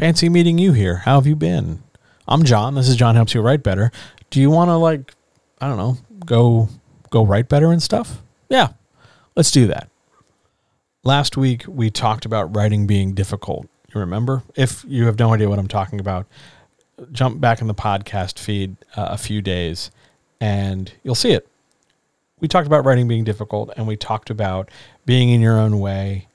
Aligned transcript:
Fancy 0.00 0.30
meeting 0.30 0.56
you 0.56 0.72
here. 0.72 0.96
How 0.96 1.16
have 1.16 1.26
you 1.26 1.36
been? 1.36 1.82
I'm 2.26 2.42
John. 2.42 2.74
This 2.74 2.88
is 2.88 2.96
John 2.96 3.16
Helps 3.16 3.34
You 3.34 3.42
Write 3.42 3.62
Better. 3.62 3.92
Do 4.30 4.40
you 4.40 4.48
want 4.48 4.70
to 4.70 4.76
like, 4.76 5.12
I 5.60 5.68
don't 5.68 5.76
know, 5.76 5.98
go 6.24 6.70
go 7.10 7.22
write 7.22 7.50
better 7.50 7.70
and 7.70 7.82
stuff? 7.82 8.22
Yeah, 8.48 8.68
let's 9.36 9.50
do 9.50 9.66
that. 9.66 9.90
Last 11.04 11.36
week 11.36 11.64
we 11.68 11.90
talked 11.90 12.24
about 12.24 12.56
writing 12.56 12.86
being 12.86 13.12
difficult. 13.12 13.68
You 13.94 14.00
remember? 14.00 14.42
If 14.56 14.86
you 14.88 15.04
have 15.04 15.18
no 15.18 15.34
idea 15.34 15.50
what 15.50 15.58
I'm 15.58 15.68
talking 15.68 16.00
about, 16.00 16.26
jump 17.12 17.38
back 17.38 17.60
in 17.60 17.66
the 17.66 17.74
podcast 17.74 18.38
feed 18.38 18.76
uh, 18.96 19.08
a 19.10 19.18
few 19.18 19.42
days 19.42 19.90
and 20.40 20.90
you'll 21.02 21.14
see 21.14 21.32
it. 21.32 21.46
We 22.38 22.48
talked 22.48 22.66
about 22.66 22.86
writing 22.86 23.06
being 23.06 23.24
difficult 23.24 23.70
and 23.76 23.86
we 23.86 23.98
talked 23.98 24.30
about 24.30 24.70
being 25.04 25.28
in 25.28 25.42
your 25.42 25.58
own 25.58 25.78
way 25.78 26.26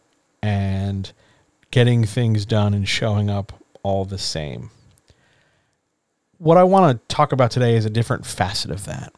and 0.44 1.12
getting 1.76 2.06
things 2.06 2.46
done 2.46 2.74
and 2.74 2.88
showing 2.88 3.30
up 3.30 3.52
all 3.84 4.06
the 4.06 4.18
same. 4.18 4.70
What 6.38 6.56
I 6.56 6.64
want 6.64 6.98
to 6.98 7.14
talk 7.14 7.34
about 7.34 7.52
today 7.52 7.76
is 7.76 7.84
a 7.84 7.90
different 7.90 8.26
facet 8.26 8.72
of 8.72 8.86
that, 8.86 9.12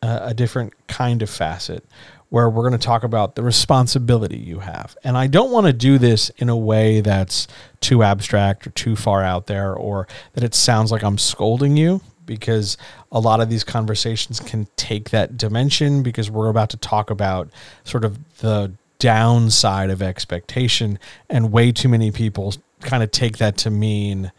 uh, 0.00 0.20
a 0.22 0.32
different 0.32 0.74
kind 0.86 1.22
of 1.22 1.28
facet 1.28 1.84
where 2.28 2.48
we're 2.48 2.62
going 2.62 2.78
to 2.80 2.86
talk 2.86 3.02
about 3.02 3.34
the 3.34 3.42
responsibility 3.42 4.36
you 4.36 4.60
have. 4.60 4.96
And 5.02 5.18
I 5.18 5.26
don't 5.26 5.50
want 5.50 5.66
to 5.66 5.72
do 5.72 5.98
this 5.98 6.30
in 6.36 6.48
a 6.48 6.56
way 6.56 7.00
that's 7.00 7.48
too 7.80 8.04
abstract 8.04 8.64
or 8.68 8.70
too 8.70 8.94
far 8.94 9.24
out 9.24 9.48
there 9.48 9.74
or 9.74 10.06
that 10.34 10.44
it 10.44 10.54
sounds 10.54 10.92
like 10.92 11.02
I'm 11.02 11.18
scolding 11.18 11.76
you 11.76 12.00
because 12.26 12.76
a 13.10 13.18
lot 13.18 13.40
of 13.40 13.50
these 13.50 13.64
conversations 13.64 14.38
can 14.38 14.68
take 14.76 15.10
that 15.10 15.36
dimension 15.36 16.04
because 16.04 16.30
we're 16.30 16.48
about 16.48 16.70
to 16.70 16.76
talk 16.76 17.10
about 17.10 17.50
sort 17.82 18.04
of 18.04 18.38
the 18.38 18.70
downside 18.98 19.90
of 19.90 20.02
expectation 20.02 20.98
and 21.28 21.52
way 21.52 21.72
too 21.72 21.88
many 21.88 22.10
people 22.10 22.54
kind 22.80 23.02
of 23.02 23.10
take 23.10 23.38
that 23.38 23.56
to 23.58 23.70
mean 23.70 24.32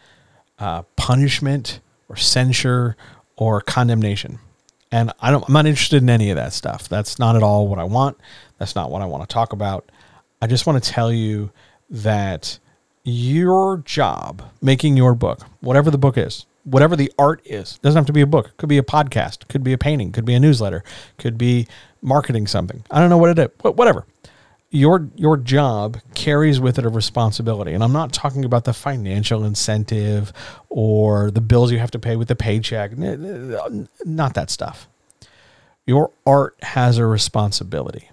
uh, 0.59 0.83
punishment 0.95 1.79
or 2.09 2.15
censure 2.15 2.95
or 3.35 3.61
condemnation 3.61 4.39
and 4.95 5.11
I 5.19 5.29
don't, 5.29 5.43
I'm 5.45 5.53
not 5.53 5.65
interested 5.65 6.01
in 6.01 6.09
any 6.09 6.29
of 6.29 6.37
that 6.37 6.53
stuff. 6.53 6.87
That's 6.87 7.19
not 7.19 7.35
at 7.35 7.43
all 7.43 7.67
what 7.67 7.79
I 7.79 7.83
want. 7.83 8.17
That's 8.59 8.75
not 8.75 8.91
what 8.91 9.01
I 9.01 9.05
want 9.05 9.27
to 9.27 9.33
talk 9.33 9.51
about. 9.51 9.91
I 10.41 10.47
just 10.47 10.65
want 10.65 10.81
to 10.81 10.89
tell 10.89 11.11
you 11.11 11.51
that 11.89 12.59
your 13.03 13.79
job 13.79 14.41
making 14.61 14.95
your 14.95 15.13
book, 15.13 15.41
whatever 15.59 15.91
the 15.91 15.97
book 15.97 16.17
is, 16.17 16.45
whatever 16.63 16.95
the 16.95 17.11
art 17.19 17.41
is, 17.43 17.77
doesn't 17.79 17.97
have 17.97 18.05
to 18.05 18.13
be 18.13 18.21
a 18.21 18.27
book. 18.27 18.55
Could 18.55 18.69
be 18.69 18.77
a 18.77 18.83
podcast, 18.83 19.47
could 19.49 19.65
be 19.65 19.73
a 19.73 19.77
painting, 19.77 20.13
could 20.13 20.23
be 20.23 20.33
a 20.33 20.39
newsletter, 20.39 20.81
could 21.17 21.37
be 21.37 21.67
marketing 22.01 22.47
something. 22.47 22.83
I 22.89 23.01
don't 23.01 23.09
know 23.09 23.17
what 23.17 23.31
it 23.31 23.39
is, 23.39 23.49
but 23.61 23.75
whatever 23.75 24.05
your 24.75 25.09
your 25.15 25.37
job 25.37 25.97
carries 26.13 26.59
with 26.59 26.77
it 26.77 26.85
a 26.85 26.89
responsibility. 26.89 27.73
And 27.73 27.83
i'm 27.83 27.93
not 27.93 28.11
talking 28.11 28.43
about 28.43 28.65
the 28.65 28.73
financial 28.73 29.43
incentive 29.43 30.33
or 30.69 31.31
the 31.31 31.41
bills 31.41 31.71
you 31.71 31.79
have 31.79 31.91
to 31.91 31.99
pay 31.99 32.15
with 32.15 32.27
the 32.27 32.35
paycheck. 32.35 32.91
Not 32.97 34.33
that 34.33 34.49
stuff. 34.49 34.87
Your 35.85 36.11
art 36.25 36.55
has 36.61 36.97
a 36.97 37.05
responsibility. 37.05 38.09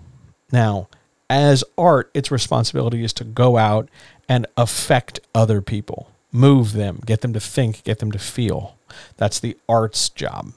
Now 0.53 0.89
as 1.29 1.65
art 1.77 2.11
its 2.15 2.31
responsibility 2.31 3.05
is 3.05 3.13
to 3.15 3.25
go 3.25 3.57
out 3.57 3.89
and 4.29 4.47
affect 4.57 5.21
other 5.35 5.61
people 5.61 6.11
move 6.31 6.73
them 6.73 7.01
get 7.05 7.21
them 7.21 7.33
to 7.33 7.41
think 7.41 7.83
get 7.83 7.99
them 7.99 8.13
to 8.13 8.19
feel. 8.19 8.77
That's 9.17 9.41
the 9.41 9.57
art's 9.69 10.09
job. 10.09 10.53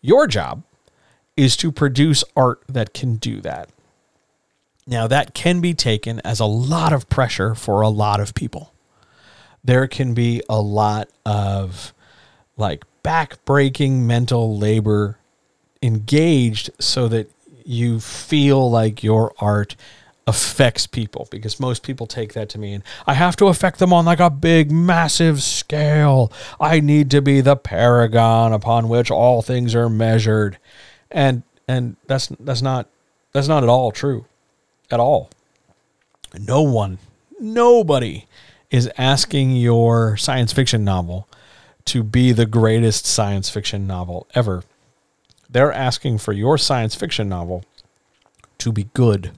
Your 0.00 0.26
job 0.26 0.62
is 1.36 1.56
to 1.58 1.70
produce 1.70 2.24
art 2.34 2.62
that 2.68 2.94
can 2.94 3.16
do 3.16 3.40
that 3.42 3.68
now, 4.86 5.08
that 5.08 5.34
can 5.34 5.60
be 5.60 5.74
taken 5.74 6.20
as 6.20 6.38
a 6.38 6.46
lot 6.46 6.92
of 6.92 7.08
pressure 7.08 7.54
for 7.54 7.80
a 7.80 7.88
lot 7.88 8.20
of 8.20 8.34
people. 8.34 8.72
There 9.64 9.88
can 9.88 10.14
be 10.14 10.42
a 10.48 10.60
lot 10.60 11.08
of 11.24 11.92
like 12.56 12.84
back-breaking 13.02 14.06
mental 14.06 14.56
labor 14.56 15.18
engaged 15.82 16.70
so 16.78 17.08
that 17.08 17.30
you 17.64 17.98
feel 17.98 18.70
like 18.70 19.02
your 19.02 19.34
art 19.38 19.74
affects 20.28 20.86
people 20.86 21.28
because 21.30 21.60
most 21.60 21.84
people 21.84 22.06
take 22.06 22.32
that 22.32 22.48
to 22.48 22.58
mean 22.58 22.82
I 23.06 23.14
have 23.14 23.36
to 23.36 23.46
affect 23.46 23.78
them 23.78 23.92
on 23.92 24.04
like 24.04 24.18
a 24.18 24.28
big 24.28 24.72
massive 24.72 25.40
scale. 25.40 26.32
I 26.58 26.80
need 26.80 27.12
to 27.12 27.22
be 27.22 27.40
the 27.40 27.54
paragon 27.54 28.52
upon 28.52 28.88
which 28.88 29.08
all 29.08 29.40
things 29.40 29.74
are 29.74 29.88
measured. 29.88 30.58
And 31.10 31.42
and 31.68 31.96
that's 32.06 32.28
that's 32.40 32.62
not 32.62 32.88
that's 33.32 33.46
not 33.46 33.62
at 33.62 33.68
all 33.68 33.92
true 33.92 34.24
at 34.90 35.00
all. 35.00 35.30
No 36.38 36.62
one, 36.62 36.98
nobody 37.38 38.26
is 38.70 38.90
asking 38.98 39.56
your 39.56 40.16
science 40.16 40.52
fiction 40.52 40.84
novel 40.84 41.28
to 41.86 42.02
be 42.02 42.32
the 42.32 42.46
greatest 42.46 43.06
science 43.06 43.48
fiction 43.48 43.86
novel 43.86 44.26
ever. 44.34 44.62
They're 45.48 45.72
asking 45.72 46.18
for 46.18 46.32
your 46.32 46.58
science 46.58 46.94
fiction 46.94 47.28
novel 47.28 47.64
to 48.58 48.72
be 48.72 48.88
good 48.94 49.32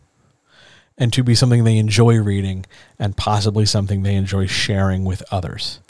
and 0.97 1.13
to 1.13 1.23
be 1.23 1.35
something 1.35 1.65
they 1.65 1.77
enjoy 1.77 2.19
reading 2.19 2.65
and 2.99 3.17
possibly 3.17 3.67
something 3.67 4.03
they 4.03 4.15
enjoy 4.15 4.47
sharing 4.47 5.05
with 5.05 5.23
others. 5.31 5.81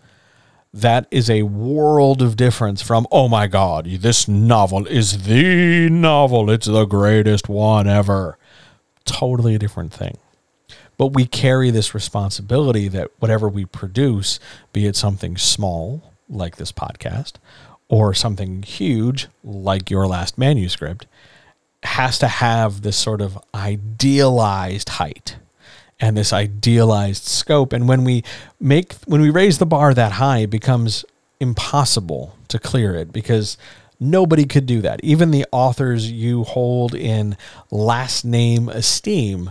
That 0.75 1.07
is 1.11 1.31
a 1.31 1.45
world 1.45 2.21
of 2.21 2.37
difference 2.37 2.83
from, 2.83 3.07
oh 3.11 3.29
my 3.29 3.47
God, 3.47 3.87
this 3.87 4.29
novel 4.29 4.87
is 4.87 5.25
the 5.25 5.89
novel. 5.89 6.51
It's 6.51 6.67
the 6.67 6.85
greatest 6.85 7.49
one 7.49 7.87
ever 7.87 8.38
totally 9.11 9.55
a 9.55 9.59
different 9.59 9.93
thing. 9.93 10.19
But 10.97 11.09
we 11.09 11.27
carry 11.27 11.71
this 11.71 11.95
responsibility 11.95 12.89
that 12.89 13.11
whatever 13.21 13.49
we 13.49 13.65
produce, 13.65 14.41
be 14.73 14.87
it 14.87 14.97
something 14.97 15.37
small 15.37 16.13
like 16.29 16.57
this 16.57 16.73
podcast 16.73 17.35
or 17.89 18.13
something 18.13 18.63
huge 18.63 19.29
like 19.43 19.91
your 19.91 20.07
last 20.07 20.37
manuscript, 20.37 21.07
has 21.85 22.19
to 22.19 22.29
have 22.29 22.83
this 22.83 22.97
sort 22.97 23.21
of 23.21 23.39
idealized 23.55 24.89
height 24.89 25.37
and 26.01 26.17
this 26.17 26.33
idealized 26.33 27.25
scope. 27.25 27.73
And 27.73 27.89
when 27.89 28.05
we 28.05 28.25
make 28.61 28.95
when 29.07 29.21
we 29.21 29.31
raise 29.31 29.59
the 29.59 29.67
bar 29.67 29.95
that 29.95 30.13
high, 30.13 30.39
it 30.39 30.51
becomes 30.51 31.05
impossible 31.41 32.37
to 32.49 32.59
clear 32.59 32.95
it 32.95 33.13
because 33.13 33.57
Nobody 34.01 34.45
could 34.45 34.67
do 34.67 34.81
that. 34.83 35.01
Even 35.03 35.31
the 35.31 35.47
authors 35.51 36.11
you 36.11 36.45
hold 36.45 36.95
in 36.95 37.37
last 37.71 38.25
name 38.25 38.69
esteem 38.69 39.51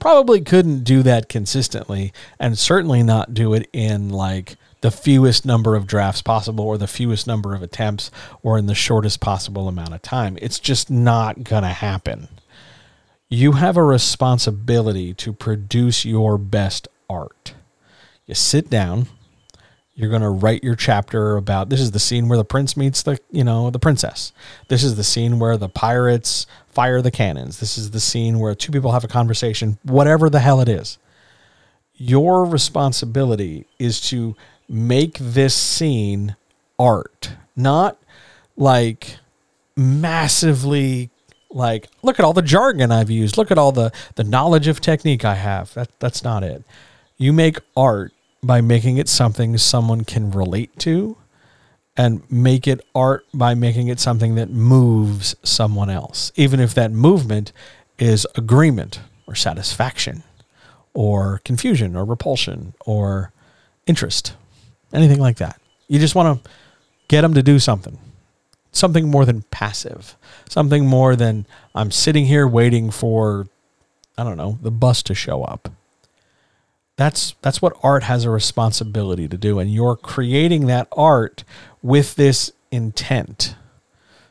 probably 0.00 0.40
couldn't 0.40 0.84
do 0.84 1.02
that 1.02 1.28
consistently 1.28 2.12
and 2.38 2.58
certainly 2.58 3.02
not 3.02 3.34
do 3.34 3.54
it 3.54 3.68
in 3.72 4.10
like 4.10 4.56
the 4.80 4.90
fewest 4.90 5.46
number 5.46 5.76
of 5.76 5.86
drafts 5.86 6.20
possible 6.20 6.64
or 6.66 6.76
the 6.76 6.86
fewest 6.86 7.26
number 7.26 7.54
of 7.54 7.62
attempts 7.62 8.10
or 8.42 8.58
in 8.58 8.66
the 8.66 8.74
shortest 8.74 9.20
possible 9.20 9.66
amount 9.66 9.94
of 9.94 10.02
time. 10.02 10.36
It's 10.42 10.58
just 10.58 10.90
not 10.90 11.42
going 11.42 11.62
to 11.62 11.70
happen. 11.70 12.28
You 13.30 13.52
have 13.52 13.78
a 13.78 13.82
responsibility 13.82 15.14
to 15.14 15.32
produce 15.32 16.04
your 16.04 16.36
best 16.36 16.86
art. 17.08 17.54
You 18.26 18.34
sit 18.34 18.68
down, 18.68 19.06
you're 19.94 20.10
going 20.10 20.22
to 20.22 20.30
write 20.30 20.64
your 20.64 20.74
chapter 20.74 21.36
about 21.36 21.68
this 21.68 21.80
is 21.80 21.92
the 21.92 22.00
scene 22.00 22.28
where 22.28 22.38
the 22.38 22.44
prince 22.44 22.76
meets 22.76 23.02
the 23.02 23.18
you 23.30 23.44
know 23.44 23.70
the 23.70 23.78
princess. 23.78 24.32
This 24.68 24.82
is 24.82 24.96
the 24.96 25.04
scene 25.04 25.38
where 25.38 25.56
the 25.56 25.68
pirates 25.68 26.46
fire 26.68 27.00
the 27.00 27.10
cannons. 27.10 27.60
This 27.60 27.78
is 27.78 27.92
the 27.92 28.00
scene 28.00 28.40
where 28.40 28.54
two 28.54 28.72
people 28.72 28.92
have 28.92 29.04
a 29.04 29.08
conversation 29.08 29.78
whatever 29.84 30.28
the 30.28 30.40
hell 30.40 30.60
it 30.60 30.68
is. 30.68 30.98
Your 31.94 32.44
responsibility 32.44 33.66
is 33.78 34.00
to 34.08 34.34
make 34.68 35.18
this 35.18 35.54
scene 35.54 36.34
art 36.78 37.30
not 37.54 37.96
like 38.56 39.18
massively 39.76 41.10
like 41.50 41.86
look 42.02 42.18
at 42.18 42.24
all 42.24 42.32
the 42.32 42.42
jargon 42.42 42.90
i've 42.90 43.10
used. 43.10 43.36
Look 43.36 43.52
at 43.52 43.58
all 43.58 43.70
the 43.70 43.92
the 44.16 44.24
knowledge 44.24 44.66
of 44.66 44.80
technique 44.80 45.24
i 45.24 45.36
have. 45.36 45.72
That 45.74 45.88
that's 46.00 46.24
not 46.24 46.42
it. 46.42 46.64
You 47.16 47.32
make 47.32 47.58
art 47.76 48.12
by 48.46 48.60
making 48.60 48.96
it 48.98 49.08
something 49.08 49.56
someone 49.58 50.04
can 50.04 50.30
relate 50.30 50.78
to 50.80 51.16
and 51.96 52.28
make 52.30 52.66
it 52.66 52.80
art 52.94 53.24
by 53.32 53.54
making 53.54 53.88
it 53.88 54.00
something 54.00 54.34
that 54.34 54.50
moves 54.50 55.36
someone 55.42 55.90
else, 55.90 56.32
even 56.34 56.60
if 56.60 56.74
that 56.74 56.90
movement 56.90 57.52
is 57.98 58.26
agreement 58.34 59.00
or 59.26 59.34
satisfaction 59.34 60.22
or 60.92 61.40
confusion 61.44 61.96
or 61.96 62.04
repulsion 62.04 62.74
or 62.84 63.32
interest. 63.86 64.34
anything 64.92 65.20
like 65.20 65.36
that. 65.38 65.60
You 65.88 65.98
just 65.98 66.14
want 66.14 66.42
to 66.44 66.50
get 67.08 67.22
them 67.22 67.34
to 67.34 67.42
do 67.42 67.58
something, 67.58 67.98
something 68.72 69.08
more 69.10 69.24
than 69.24 69.42
passive, 69.50 70.16
something 70.48 70.86
more 70.86 71.16
than 71.16 71.46
I'm 71.74 71.90
sitting 71.90 72.26
here 72.26 72.46
waiting 72.46 72.90
for, 72.90 73.48
I 74.16 74.24
don't 74.24 74.36
know, 74.36 74.58
the 74.62 74.70
bus 74.70 75.02
to 75.04 75.14
show 75.14 75.42
up. 75.42 75.68
That's 76.96 77.34
that's 77.42 77.60
what 77.60 77.76
art 77.82 78.04
has 78.04 78.24
a 78.24 78.30
responsibility 78.30 79.28
to 79.28 79.36
do, 79.36 79.58
and 79.58 79.72
you're 79.72 79.96
creating 79.96 80.66
that 80.66 80.88
art 80.92 81.44
with 81.82 82.14
this 82.14 82.52
intent. 82.70 83.56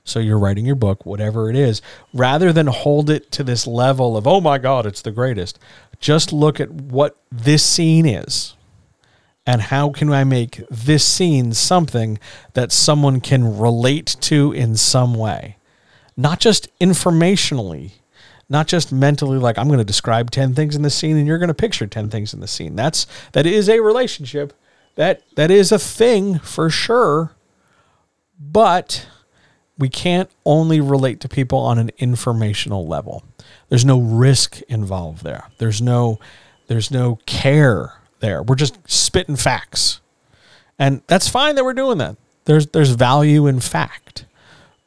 So 0.05 0.19
you're 0.19 0.39
writing 0.39 0.65
your 0.65 0.75
book, 0.75 1.05
whatever 1.05 1.49
it 1.49 1.55
is, 1.55 1.81
rather 2.13 2.51
than 2.51 2.67
hold 2.67 3.09
it 3.09 3.31
to 3.31 3.43
this 3.43 3.65
level 3.65 4.17
of, 4.17 4.27
oh 4.27 4.41
my 4.41 4.57
God, 4.57 4.85
it's 4.85 5.01
the 5.01 5.11
greatest. 5.11 5.57
Just 5.99 6.33
look 6.33 6.59
at 6.59 6.69
what 6.69 7.15
this 7.31 7.63
scene 7.63 8.05
is 8.05 8.55
and 9.45 9.61
how 9.61 9.89
can 9.89 10.11
I 10.11 10.23
make 10.23 10.61
this 10.69 11.05
scene 11.05 11.53
something 11.53 12.17
that 12.53 12.71
someone 12.71 13.19
can 13.19 13.57
relate 13.57 14.15
to 14.21 14.53
in 14.53 14.75
some 14.75 15.13
way? 15.15 15.57
Not 16.15 16.39
just 16.39 16.67
informationally, 16.79 17.91
not 18.49 18.67
just 18.67 18.91
mentally 18.91 19.37
like 19.37 19.57
I'm 19.57 19.67
going 19.67 19.79
to 19.79 19.85
describe 19.85 20.31
10 20.31 20.53
things 20.53 20.75
in 20.75 20.81
the 20.81 20.89
scene 20.89 21.17
and 21.17 21.27
you're 21.27 21.37
going 21.37 21.47
to 21.47 21.53
picture 21.53 21.87
10 21.87 22.09
things 22.09 22.33
in 22.33 22.39
the 22.39 22.47
scene. 22.47 22.75
That's 22.75 23.07
that 23.31 23.45
is 23.45 23.69
a 23.69 23.79
relationship. 23.79 24.53
That 24.95 25.21
that 25.35 25.49
is 25.49 25.71
a 25.71 25.79
thing 25.79 26.39
for 26.39 26.69
sure. 26.69 27.31
But 28.39 29.07
we 29.77 29.89
can't 29.89 30.29
only 30.45 30.81
relate 30.81 31.19
to 31.21 31.29
people 31.29 31.59
on 31.59 31.79
an 31.79 31.91
informational 31.97 32.87
level. 32.87 33.23
There's 33.69 33.85
no 33.85 33.99
risk 33.99 34.61
involved 34.63 35.23
there. 35.23 35.49
There's 35.57 35.81
no 35.81 36.19
there's 36.67 36.91
no 36.91 37.19
care 37.25 37.93
there. 38.19 38.43
We're 38.43 38.55
just 38.55 38.77
spitting 38.89 39.35
facts. 39.35 39.99
And 40.77 41.01
that's 41.07 41.27
fine 41.27 41.55
that 41.55 41.63
we're 41.63 41.73
doing 41.73 41.97
that. 41.99 42.17
There's 42.45 42.67
there's 42.67 42.91
value 42.91 43.47
in 43.47 43.59
fact. 43.59 44.25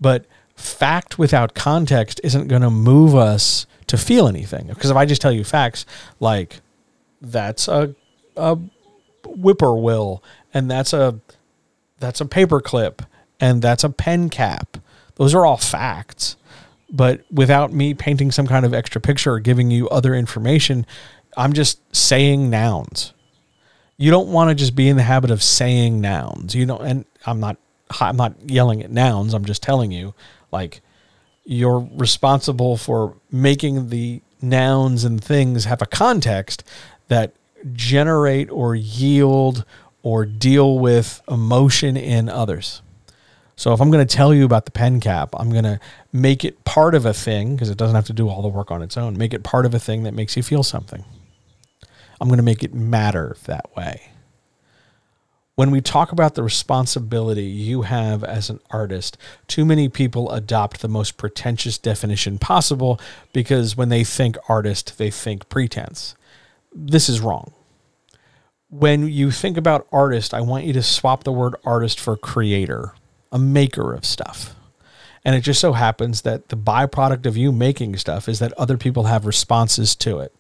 But 0.01 0.27
fact 0.57 1.19
without 1.19 1.55
context 1.55 2.21
isn't 2.25 2.49
going 2.49 2.63
to 2.63 2.71
move 2.71 3.15
us 3.15 3.67
to 3.87 3.97
feel 3.97 4.27
anything. 4.27 4.67
Because 4.67 4.91
if 4.91 4.97
I 4.97 5.05
just 5.07 5.21
tell 5.21 5.33
you 5.33 5.45
facts 5.45 5.87
like 6.19 6.61
that's 7.21 7.69
a 7.69 7.95
a 8.37 8.57
whippoorwill 9.25 10.23
and 10.53 10.71
that's 10.71 10.93
a 10.93 11.21
that's 11.99 12.21
a 12.21 12.25
paperclip 12.25 13.01
and 13.41 13.63
that's 13.63 13.85
a 13.85 13.91
pen 13.91 14.29
cap. 14.29 14.79
Those 15.17 15.35
are 15.35 15.47
all 15.47 15.57
facts. 15.57 16.37
But 16.91 17.25
without 17.33 17.73
me 17.73 17.95
painting 17.95 18.31
some 18.31 18.47
kind 18.47 18.65
of 18.65 18.73
extra 18.73 19.01
picture 19.01 19.33
or 19.33 19.41
giving 19.41 19.71
you 19.71 19.89
other 19.89 20.15
information, 20.15 20.87
I'm 21.37 21.53
just 21.53 21.81
saying 21.95 22.49
nouns. 22.49 23.13
You 23.97 24.11
don't 24.11 24.29
want 24.29 24.51
to 24.51 24.55
just 24.55 24.77
be 24.77 24.89
in 24.89 24.97
the 24.97 25.03
habit 25.03 25.31
of 25.31 25.43
saying 25.43 26.01
nouns. 26.01 26.55
You 26.55 26.67
know, 26.67 26.79
and 26.79 27.05
I'm 27.25 27.41
not 27.41 27.57
I'm 28.01 28.17
not 28.17 28.35
yelling 28.49 28.83
at 28.83 28.91
nouns. 28.91 29.35
I'm 29.35 29.45
just 29.45 29.63
telling 29.63 29.91
you 29.91 30.15
like 30.53 30.81
you're 31.45 31.89
responsible 31.95 32.77
for 32.77 33.17
making 33.31 33.89
the 33.89 34.21
nouns 34.43 35.05
and 35.05 35.23
things 35.23 35.65
have 35.65 35.81
a 35.81 35.87
context 35.87 36.65
that 37.09 37.33
generate 37.73 38.51
or 38.51 38.75
yield 38.75 39.65
or 40.03 40.25
deal 40.25 40.79
with 40.79 41.23
emotion 41.29 41.97
in 41.97 42.29
others. 42.29 42.83
So 43.57 43.73
if 43.73 43.81
I'm 43.81 43.91
going 43.91 44.07
to 44.07 44.17
tell 44.17 44.35
you 44.35 44.45
about 44.45 44.67
the 44.67 44.71
pen 44.71 45.01
cap, 45.01 45.31
I'm 45.35 45.51
going 45.51 45.65
to 45.65 45.81
make 46.13 46.45
it 46.45 46.65
part 46.65 46.95
of 46.95 47.07
a 47.07 47.15
thing 47.15 47.55
because 47.55 47.71
it 47.71 47.79
doesn't 47.79 47.95
have 47.95 48.05
to 48.07 48.13
do 48.13 48.29
all 48.29 48.43
the 48.43 48.49
work 48.49 48.71
on 48.71 48.83
its 48.83 48.97
own. 48.97 49.17
Make 49.17 49.33
it 49.33 49.43
part 49.43 49.65
of 49.65 49.75
a 49.75 49.79
thing 49.79 50.03
that 50.03 50.13
makes 50.13 50.37
you 50.37 50.43
feel 50.43 50.63
something. 50.63 51.05
I'm 52.21 52.29
going 52.29 52.39
to 52.39 52.45
make 52.45 52.63
it 52.63 52.75
matter 52.75 53.37
that 53.45 53.75
way. 53.75 54.11
When 55.57 55.71
we 55.71 55.81
talk 55.81 56.13
about 56.13 56.35
the 56.35 56.43
responsibility 56.43 57.45
you 57.45 57.83
have 57.83 58.23
as 58.23 58.51
an 58.51 58.61
artist, 58.71 59.17
too 59.49 59.65
many 59.65 59.89
people 59.89 60.31
adopt 60.31 60.83
the 60.83 60.89
most 60.89 61.17
pretentious 61.17 61.79
definition 61.79 62.39
possible 62.39 63.01
because 63.33 63.75
when 63.75 63.89
they 63.89 64.05
think 64.05 64.37
artist, 64.51 64.99
they 64.99 65.11
think 65.11 65.49
pretense. 65.49 66.15
This 66.75 67.09
is 67.09 67.21
wrong. 67.21 67.55
When 68.69 69.09
you 69.09 69.31
think 69.31 69.57
about 69.57 69.87
artist, 69.91 70.35
I 70.35 70.43
want 70.43 70.67
you 70.67 70.75
to 70.75 70.83
swap 70.83 71.25
the 71.25 71.33
word 71.33 71.57
artist 71.65 71.99
for 71.99 72.19
creator 72.19 72.93
a 73.33 73.39
maker 73.39 73.95
of 73.95 74.05
stuff. 74.05 74.55
And 75.25 75.35
it 75.35 75.41
just 75.41 75.61
so 75.61 75.73
happens 75.73 76.21
that 76.23 76.51
the 76.51 76.57
byproduct 76.57 77.25
of 77.25 77.37
you 77.37 77.51
making 77.51 77.97
stuff 77.97 78.29
is 78.29 78.41
that 78.41 78.53
other 78.59 78.77
people 78.77 79.05
have 79.05 79.25
responses 79.25 79.97
to 79.97 80.19
it. 80.19 80.35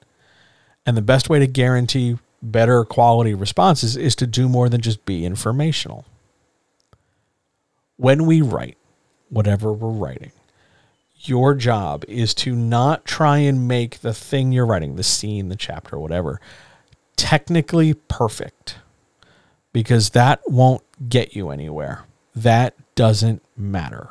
And 0.85 0.95
the 0.95 1.03
best 1.03 1.31
way 1.31 1.39
to 1.39 1.47
guarantee 1.47 2.19
better 2.53 2.85
quality 2.85 3.35
responses 3.35 3.97
is 3.97 4.15
to 4.17 4.27
do 4.27 4.49
more 4.49 4.69
than 4.69 4.81
just 4.81 5.05
be 5.05 5.25
informational. 5.25 6.05
When 7.97 8.27
we 8.27 8.43
write, 8.43 8.77
whatever 9.29 9.73
we're 9.73 9.89
writing, 9.89 10.33
your 11.21 11.55
job 11.55 12.05
is 12.09 12.35
to 12.35 12.55
not 12.55 13.05
try 13.05 13.39
and 13.39 13.67
make 13.67 14.01
the 14.01 14.15
thing 14.15 14.53
you're 14.53 14.67
writing, 14.67 14.97
the 14.97 15.03
scene, 15.03 15.49
the 15.49 15.57
chapter, 15.57 15.99
whatever, 15.99 16.41
technically 17.17 17.95
perfect 17.95 18.77
because 19.73 20.11
that 20.11 20.41
won't 20.47 20.83
get 21.09 21.35
you 21.35 21.51
anywhere 21.51 22.05
that 22.37 22.75
doesn't 22.95 23.43
matter. 23.57 24.11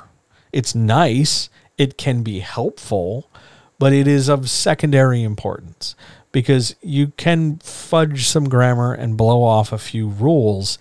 It's 0.51 0.73
nice, 0.73 1.49
it 1.77 1.97
can 1.97 2.23
be 2.23 2.39
helpful, 2.39 3.29
but 3.77 3.93
it 3.93 4.07
is 4.07 4.27
of 4.27 4.49
secondary 4.49 5.21
importance 5.21 5.95
because 6.35 6.75
you 6.81 7.13
can 7.15 7.55
fudge 7.59 8.27
some 8.27 8.49
grammar 8.49 8.93
and 8.93 9.15
blow 9.15 9.41
off 9.41 9.71
a 9.71 9.77
few 9.77 10.09
rules 10.09 10.77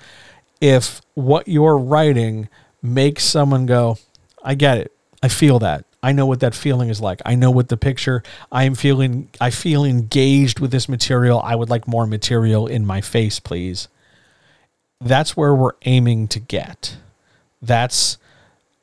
if 0.61 1.01
what 1.15 1.47
you're 1.47 1.79
writing 1.79 2.49
makes 2.83 3.23
someone 3.23 3.65
go, 3.65 3.97
I 4.43 4.56
get 4.56 4.79
it. 4.79 4.91
I 5.23 5.29
feel 5.29 5.61
that. 5.61 5.85
I 6.03 6.11
know 6.11 6.27
what 6.27 6.41
that 6.41 6.56
feeling 6.56 6.89
is 6.89 7.01
like. 7.01 7.23
I 7.25 7.37
know 7.37 7.53
what 7.53 7.69
the 7.69 7.77
picture 7.77 8.25
I 8.51 8.65
am 8.65 8.75
feeling 8.75 9.29
I 9.41 9.51
feel 9.51 9.85
engaged 9.85 10.59
with 10.59 10.73
this 10.73 10.89
material. 10.89 11.39
I 11.39 11.55
would 11.55 11.71
like 11.71 11.87
more 11.87 12.09
material 12.09 12.67
in 12.67 12.85
my 12.85 13.01
face, 13.01 13.39
please. 13.39 13.87
That's 15.01 15.37
where 15.37 15.55
we're 15.55 15.77
aiming 15.85 16.27
to 16.29 16.41
get 16.41 16.97
that's 17.62 18.19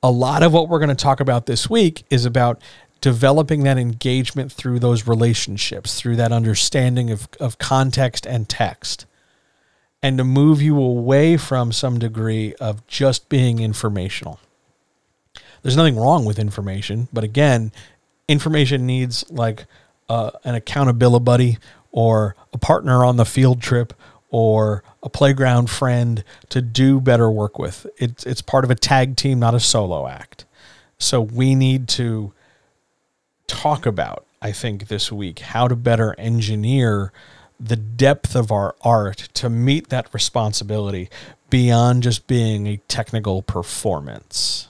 a 0.01 0.09
lot 0.09 0.41
of 0.41 0.53
what 0.53 0.69
we're 0.69 0.79
going 0.79 0.87
to 0.87 0.95
talk 0.95 1.19
about 1.19 1.47
this 1.47 1.69
week 1.69 2.05
is 2.09 2.23
about 2.23 2.61
developing 3.01 3.63
that 3.63 3.77
engagement 3.77 4.51
through 4.51 4.79
those 4.79 5.07
relationships, 5.07 5.99
through 5.99 6.15
that 6.15 6.31
understanding 6.31 7.09
of, 7.09 7.27
of 7.39 7.57
context 7.57 8.25
and 8.25 8.47
text, 8.47 9.05
and 10.03 10.17
to 10.17 10.23
move 10.23 10.61
you 10.61 10.79
away 10.79 11.35
from 11.35 11.71
some 11.71 11.99
degree 11.99 12.53
of 12.55 12.85
just 12.87 13.27
being 13.27 13.59
informational. 13.59 14.39
There's 15.61 15.77
nothing 15.77 15.97
wrong 15.97 16.25
with 16.25 16.39
information, 16.39 17.07
but 17.11 17.23
again, 17.23 17.71
information 18.27 18.85
needs 18.85 19.29
like 19.29 19.65
uh, 20.09 20.31
an 20.43 20.55
accountability 20.55 21.23
buddy 21.23 21.57
or 21.91 22.35
a 22.53 22.57
partner 22.57 23.03
on 23.03 23.17
the 23.17 23.25
field 23.25 23.61
trip 23.61 23.93
or 24.29 24.83
a 25.03 25.09
playground 25.09 25.69
friend 25.69 26.23
to 26.49 26.61
do 26.61 27.01
better 27.01 27.29
work 27.29 27.59
with. 27.59 27.85
It's 27.97 28.25
it's 28.25 28.41
part 28.41 28.63
of 28.63 28.71
a 28.71 28.75
tag 28.75 29.17
team, 29.17 29.39
not 29.39 29.53
a 29.53 29.59
solo 29.59 30.07
act. 30.07 30.45
So 30.97 31.21
we 31.21 31.53
need 31.55 31.87
to 31.89 32.33
talk 33.51 33.85
about, 33.85 34.25
I 34.41 34.53
think, 34.53 34.87
this 34.87 35.11
week 35.11 35.39
how 35.39 35.67
to 35.67 35.75
better 35.75 36.15
engineer 36.17 37.11
the 37.59 37.75
depth 37.75 38.35
of 38.35 38.51
our 38.51 38.75
art 38.81 39.29
to 39.35 39.49
meet 39.49 39.89
that 39.89 40.11
responsibility 40.13 41.09
beyond 41.49 42.01
just 42.01 42.25
being 42.27 42.65
a 42.65 42.77
technical 42.87 43.41
performance. 43.41 44.69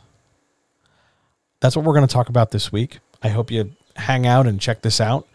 That's 1.59 1.75
what 1.75 1.85
we're 1.85 1.93
going 1.93 2.07
to 2.07 2.13
talk 2.13 2.27
about 2.27 2.51
this 2.51 2.71
week. 2.71 2.99
I 3.21 3.29
hope 3.29 3.51
you 3.51 3.71
hang 3.95 4.25
out 4.25 4.47
and 4.47 4.59
check 4.59 4.81
this 4.81 4.99
out. 4.99 5.27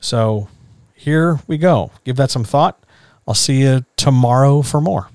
So 0.00 0.48
here 0.94 1.38
we 1.46 1.56
go. 1.56 1.92
Give 2.04 2.16
that 2.16 2.30
some 2.30 2.44
thought. 2.44 2.82
I'll 3.26 3.34
see 3.34 3.62
you 3.62 3.84
tomorrow 3.96 4.62
for 4.62 4.80
more. 4.80 5.08